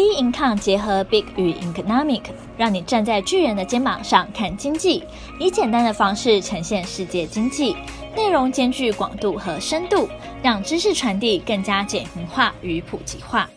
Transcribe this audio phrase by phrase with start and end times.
[0.00, 2.22] B Income 结合 Big 与 Economic，
[2.56, 5.04] 让你站在巨人的肩膀上看经济，
[5.38, 7.76] 以简单的方式呈现世界经济，
[8.16, 10.08] 内容兼具广度和深度，
[10.42, 13.50] 让知识传递更加简明化与普及化。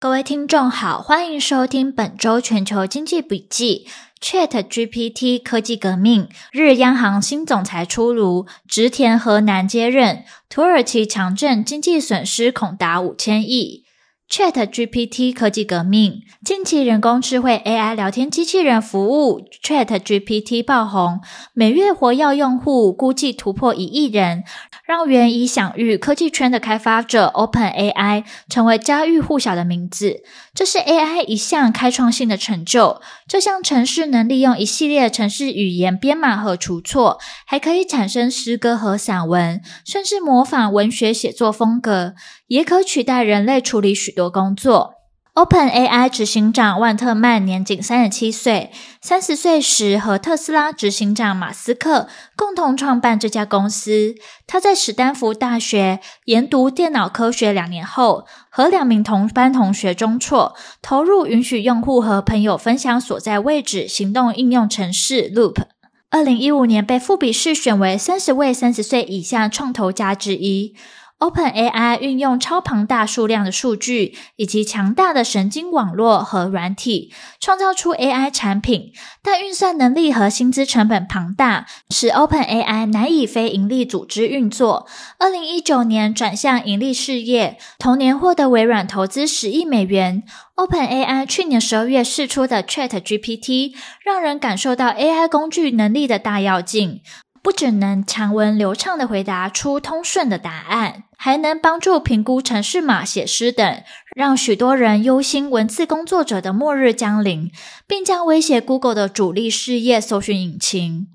[0.00, 3.86] 各位听众好，欢迎收听本周全球经济笔记。
[4.20, 13.84] ChatGPT 科技革命，日央行新总裁出炉，植田和男接任，土耳其强震经济损失恐达五千亿。
[14.30, 21.20] ChatGPT 科技革命，近期人工智慧 AI 聊天机器人服务 ChatGPT 爆红，
[21.52, 24.44] 每月活跃用户估计突破一亿人，
[24.86, 30.22] 让原已享誉科技圈的开发者 OpenAI 成为家喻户晓的名字。
[30.54, 33.00] 这是 AI 一项开创性的成就。
[33.26, 42.14] 这项程式能利用一系列程式语言编码和除错，还可以产生诗歌和散文，甚至模仿文学写作风格。
[42.50, 44.94] 也可取代人类处理许多工作。
[45.36, 54.16] OpenAI 执行长万特曼年仅三十七岁，三十岁时和特斯拉执行长马斯克共同创办这家公司。
[54.48, 65.62] 他在史丹福大学研读电脑科学两年后，和两名同班同学中辍，投入允许用户和朋友分享所在位置行动应用程式 Loop。
[66.10, 70.74] 二零一五年被富比士选为三十位三十岁以下创投家之一。
[71.20, 84.86] OpenAI 运用超庞大数量的数据以及强大的神经网络和软体，创造出 AI 产品，但运算能力和薪资成本庞大，使 OpenAI 难以非盈利组织运作。
[85.18, 90.22] 二零一九年转向盈利事业，同年获得微软投资十亿美元。
[90.56, 97.02] OpenAI 去年十二月试出的 ChatGPT，让人感受到 AI 工具能力的大跃进。
[97.42, 103.82] 不只能长文流畅的回答出通顺的答案，还能帮助评估程式码写诗等，
[104.14, 107.50] 让许多人忧心文字工作者的末日将临，
[107.86, 111.08] 并将威胁 Google 的主力事业搜寻引擎。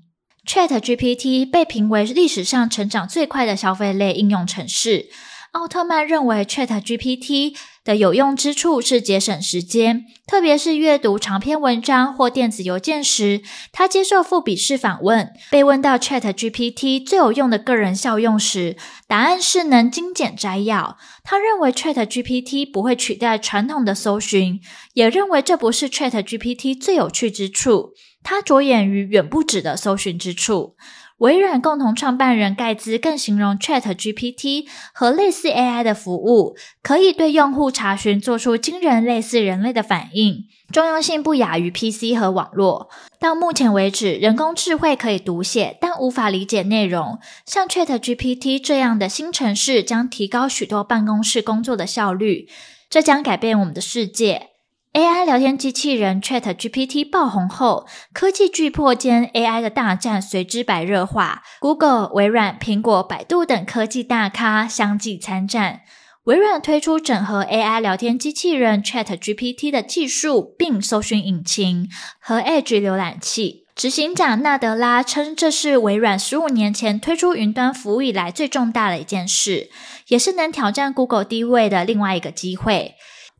[0.46, 5.06] ChatGPT 被评为历史上成长最快的消费类应用程式。
[5.52, 13.42] 奥特曼认为，ChatGPT 的有用之处是节省时间，特别是阅读长篇文章或电子邮件时。
[13.70, 18.76] 他接受富比士访问，被问到 ChatGPT 最有用的个人效用时，
[19.06, 20.98] 答案是能精简摘要。
[21.22, 24.60] 他认为 ChatGPT 不会取代传统的搜寻，
[24.94, 27.92] 也认为这不是 ChatGPT 最有趣之处。
[28.24, 30.74] 他着眼于远不止的搜寻之处。
[31.18, 42.90] 微软共同创办人盖茨更形容 ChatGPT 和类似 AI 的服务，可以对用户查询做出惊人类似人类的反应，重要性不亚于 PC 和网络。
[43.18, 47.18] 到目前为止，人工智慧可以读写，但无法理解内容。
[47.46, 52.46] 像 ChatGPT 这样的新程式将提高许多办公室工作的效率，
[52.90, 54.50] 这将改变我们的世界。
[54.96, 61.42] AI 聊天机器人 ChatGPT 爆红后，科技巨擘间 AI 的大战随之白热化。
[61.60, 65.82] Google、微软、苹果、百度等科技大咖相继参战。
[66.24, 73.66] 微软推出整合 AI 聊天机器人 ChatGPT 的技术，并搜寻引擎和 Edge 浏览器。
[73.74, 79.68] 执行长纳德拉称，这是微软十五年前推出云端服务以来最重大的一件事，
[80.08, 82.94] 也是能挑战 Google 地位的另外一个机会。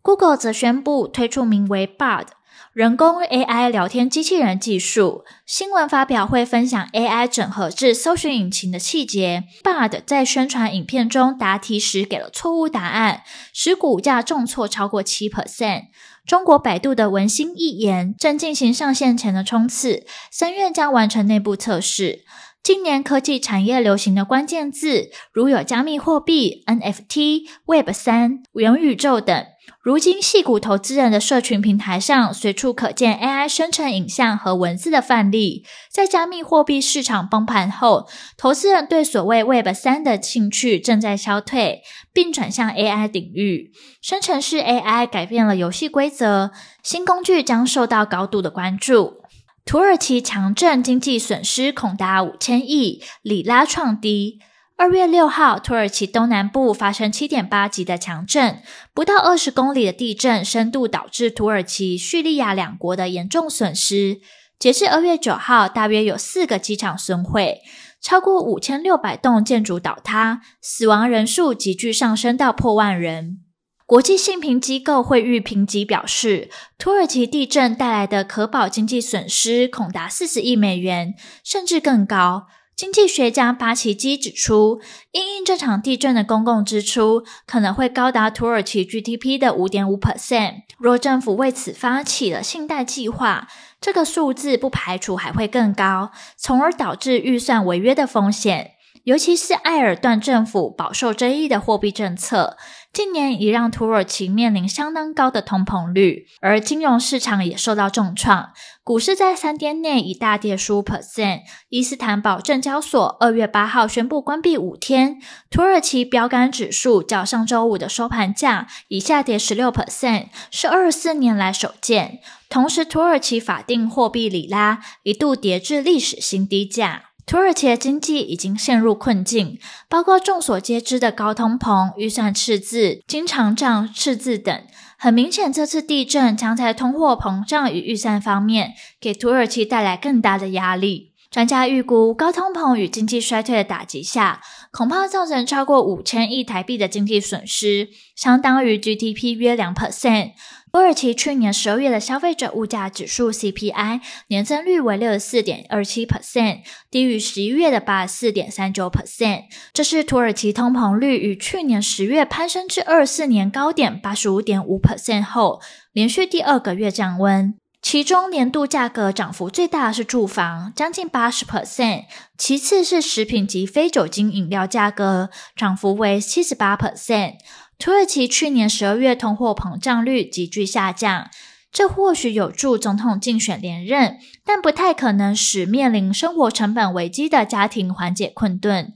[0.06, 2.26] Google 则宣布推出名为 Bard
[2.72, 5.24] 人工 AI 聊天机器人技术。
[5.44, 9.42] 新闻发表会分享 AI 整合至搜寻引擎的细节。
[9.64, 13.22] Bard 在宣传影片中答题时给了错误答案，
[13.52, 15.86] 使股价重挫超过七 percent。
[16.24, 22.20] 中国百度的文心一言正进行上线前的冲刺，三月将完成内部测试。
[22.62, 29.46] 今年科技产业流行的关键字如有加密货币、NFT、Web 三、元宇宙等。
[29.86, 35.64] 如今，矽谷投资人的社群平台上随处可见 AI 生成影像和文字的范例。
[35.88, 41.82] 在加密货币市场崩盘后，投资人对所谓 Web 三的兴趣正在消退，
[42.12, 43.70] 并转向 AI 领域。
[44.02, 46.50] 生成式 AI 改变了游戏规则，
[46.82, 49.18] 新工具将受到高度的关注。
[49.64, 54.40] 土耳其强震经济损失恐达五千亿，里拉创低。
[54.78, 58.60] 二月六号，土耳其东南部发生七点八级的强震，
[58.92, 64.20] 不到二十公里的地震深度导致土耳其、叙利亚两国的严重损失。
[64.58, 67.62] 截至二月九号，大约有四个机场损毁，
[68.02, 73.38] 超过五千六百栋建筑倒塌，死亡人数急剧上升到破万人。
[73.86, 82.48] 国际信评机构惠誉评级表示，土耳其地震带来的可保经济损失恐达四十亿美元，甚至更高。
[82.76, 84.82] 经济学家巴奇基指出，
[85.12, 90.64] 因应这场地震的公共支出可能会高达土耳其 GDP 的五点五 percent。
[90.76, 93.48] 若政府为此发起了信贷计划，
[93.80, 98.72] 这个数字不排除还会更高，从而导致预算违约的风险。
[99.06, 102.56] 尤其是埃尔段政府饱受争议的货币政策，
[102.92, 108.50] 近年已让土耳其面临相当高的通膨率，而金融市场也受到重创。
[108.82, 111.42] 股市在三天内已大跌十五 percent。
[111.68, 122.18] 伊斯坦堡证交所二月八号宣布关闭五天，土耳其标杆指数较上周五的收盘价已下跌十六 percent，是二十四年来首见。
[122.48, 127.10] 同时，土耳其法定货币里拉一度跌至历史新低价。
[127.26, 129.58] 土耳其的经济已经陷入困境，
[129.88, 134.62] 包括众所皆知的高通膨、预算赤字、经常账赤字等。
[134.96, 141.15] 很明显，这次地震将在通货膨胀与预算方面给土耳其带来更大的压力。
[141.36, 144.40] 专家预估，高通膨与经济衰退的打击下，
[144.72, 150.30] 恐怕造成超过五千亿台币的经济损失，相当于 GDP 约两 percent。
[150.72, 156.60] 土耳其去年十二月的消费者物价指数 CPI 年增率为六十四点二七 percent，
[156.90, 159.42] 低于十一月的八十四点三九 percent。
[159.74, 165.60] 这是土耳其通膨率与去年十月攀升至二四年高点八十五点五 percent 后，
[165.92, 167.58] 连续第二个月降温。
[167.82, 172.06] 其中年度价格涨幅最大的是住房，将近八十 percent，
[172.36, 177.34] 其次是食品及非酒精饮料价格，涨幅为七十八 percent。
[177.78, 181.30] 土耳其去年十二月通货膨胀率急剧下降，
[181.70, 188.94] 这或许有助总统竞选连任，但不太可能使面临生活成本危机的家庭缓解困顿。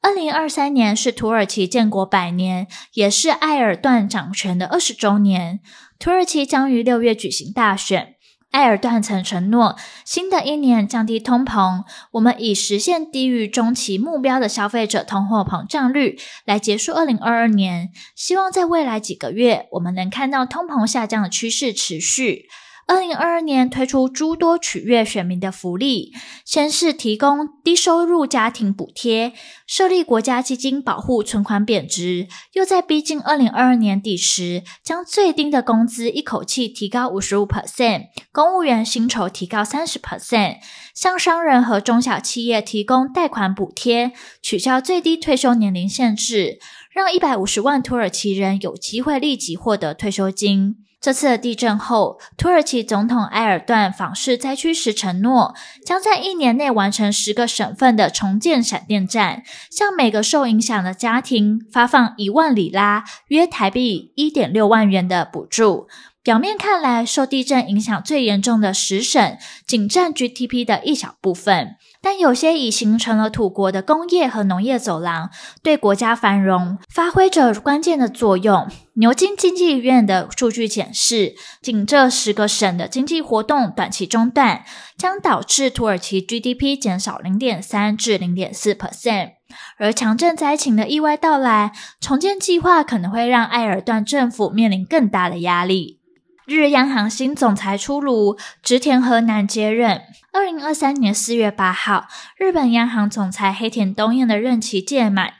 [0.00, 5.60] 二零二三年是土耳其建国百年，也是埃尔段掌权的二十周年。
[6.02, 8.16] 土耳其将于六月举行大选。
[8.50, 17.90] 埃尔段曾承诺，新的一年降低通膨，我们以实现低于中期目标的消费者通货膨胀率来结束二零二二年。
[18.16, 22.48] 希望在未来几个月，我们能看到通膨下降的趋势持续。
[22.92, 26.12] 二零二二年推出诸多取悦选民的福利，
[26.44, 29.32] 先是提供低收入家庭补贴，
[29.66, 40.56] 设立国家基金保护存款贬值，又在逼近二零二二年底时，将最低的工资一口气提高五十五 percent，公务员薪酬提高三十 percent，
[40.94, 44.12] 向商人和中小企业提供贷款补贴，
[44.42, 46.58] 取消最低退休年龄限制，
[46.90, 50.81] 让一百五十万土耳其人有机会立即获得退休金。
[51.02, 55.52] 这次的地震后，土耳其总统埃尔段访视灾区时承诺，
[55.84, 65.88] 将在一年内完成十个省份的重建闪电站，向每个受影响的家庭发放一万里拉（约台币一点六万元）的补助。
[66.22, 71.74] 表面看来，受地震影响最严重的十省仅占 GDP 的一小部分。
[72.02, 75.30] 但有些已形成了土国的工业和农业走廊，
[75.62, 78.68] 对国家繁荣发挥着关键的作用。
[78.94, 84.64] 牛津经济院的数据显示，仅这十个省的经济活动短期中断，
[84.98, 89.34] 将导致土耳其 GDP 减少零点三至零点四 percent。
[89.78, 96.01] 而强震灾情的意外到来，重建计划可能会让埃尔段政府面临更大的压力。
[96.52, 100.02] 日央行新总裁出炉，植田和男接任。
[100.32, 102.06] 二零二三年四月八号，
[102.36, 105.34] 日本央行总裁黑田东彦的任期届满，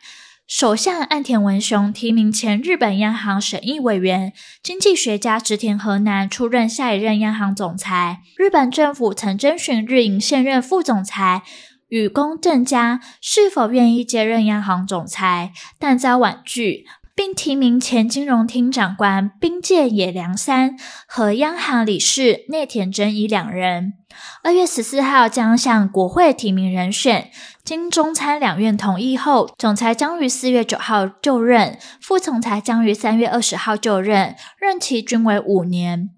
[0.47, 4.33] 首相岸田文雄提名前日本央行审议委员、
[4.63, 8.21] 经济学家植田和男出任下一任央行总裁。
[8.37, 11.43] 日本政府曾征询日银现任副总裁
[11.89, 16.87] 雨宫正佳是否愿意接任央行总裁，但遭婉拒。
[17.15, 20.77] 并提名前金融厅长官滨见野良三
[21.07, 23.95] 和央行理事内田真一两人。
[24.43, 27.31] 二月十四号将向国会提名人选，
[27.65, 36.11] 经中参两院同意后，总裁将于四月九号就任，副总裁将于三月二十号就任，任期均为五年。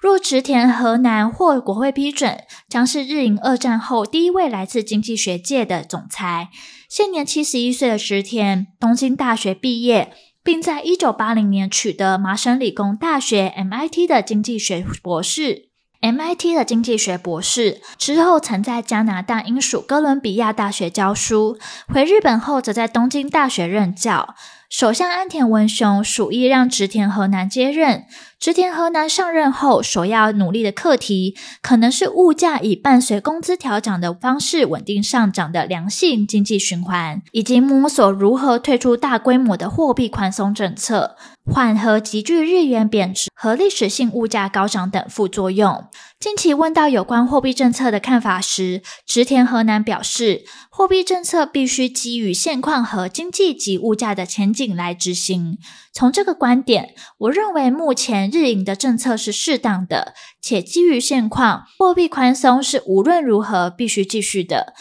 [0.00, 6.48] 若植田河南获国会批准，将是日银二战后第一位来自经济学界的总裁。
[6.88, 10.12] 现年七十一岁的植田，东京大学毕业。
[10.44, 15.68] 并在一九八零年取得麻省理工大学 MIT 的经济学博士。
[16.00, 21.56] MIT 的经济学博士之后，曾在加拿大英属哥伦比亚大学教书。
[21.86, 24.34] 回日本后，则在东京大学任教。
[24.72, 28.06] 首相安田文雄鼠意让植田和男接任。
[28.40, 45.84] 植田和男上任后，首要努力的课题，可能是物价以伴随工资调涨的方式稳定上涨的良性经济循环，以及摸索如何退出大规模的货币宽松政策，缓和急剧日元贬值和历史性物价高涨等副作用。
[46.18, 55.58] 近期问到有关货币政策的看法时，植田和南表示：“货币政策必须基于现况和经济及物价的前景来执行。
[55.92, 64.72] 从这个观点，我认为目前日银的政策是适当的，且基于现况，货币宽松是无论如何必须继续的。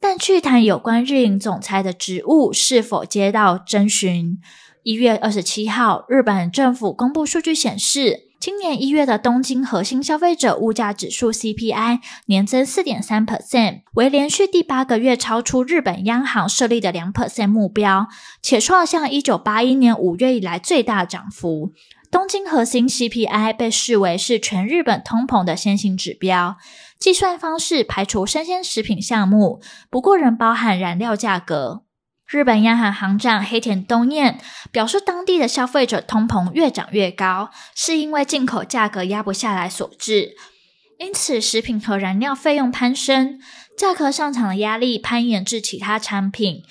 [0.00, 4.38] 但去谈有关日银总裁的职务是否接到征询。
[4.82, 18.06] 一月二十七号，日本政府公布数据显示，今年一月的东京核心消费者物价指数 CPI 年增四点三 percent，为连续第八个月超出日本央行设立的两 percent 目标，
[18.42, 21.72] 且创下一九八一年五月以来最大涨幅。
[22.10, 26.58] 东京核心 CPI 被视为是全日本通膨的先行指标，
[26.98, 31.83] 计算方式排除生鲜食品项目，不过仍包含燃料价格。
[32.34, 34.40] 日本央行行长黑田东彦
[34.72, 40.32] 表示，当地的消费者通膨越涨越高，是因为进口价格压不下来所致。
[40.98, 43.38] 因此，食品和燃料费用攀升，
[43.78, 46.64] 价格上涨的压力攀延至其他产品。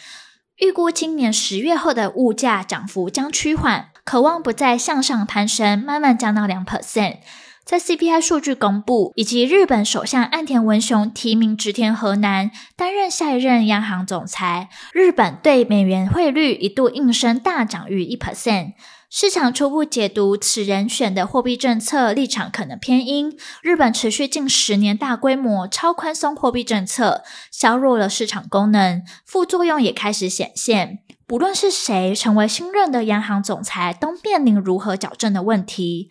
[0.58, 7.20] 预估今年十月后的物价涨幅将趋缓，渴望不再向上攀升，慢慢降到两 percent。
[7.66, 18.74] 在 CPI 数据公布，以及日本首相岸田文雄提名植田和南担任下一任央行总裁，日本对美元汇率一度应声大涨逾一 percent。
[19.10, 23.38] 市场初步解读此人选的货币政策立场可能偏鹰。
[23.62, 31.00] 日本持续近十年大规模超宽松货币政策，削弱了市场功能，副作用也开始显现。
[31.26, 36.10] 不论是谁成为新任的央行总裁，都面临如何矫正的问题。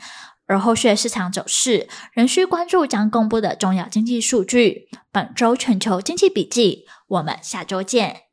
[0.53, 4.91] 而后续市场走势仍需关注将公布的重要经济数据。
[5.11, 8.32] 本周全球经济笔记，我们下周见。